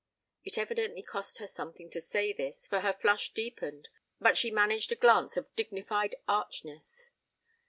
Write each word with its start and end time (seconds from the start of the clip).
It 0.43 0.57
evidently 0.57 1.03
cost 1.03 1.37
her 1.37 1.45
something 1.45 1.87
to 1.91 2.01
say 2.01 2.33
this, 2.33 2.65
for 2.65 2.79
her 2.79 2.91
flush 2.99 3.33
deepened, 3.35 3.87
but 4.19 4.35
she 4.35 4.49
managed 4.49 4.91
a 4.91 4.95
glance 4.95 5.37
of 5.37 5.55
dignified 5.55 6.15
archness. 6.27 7.11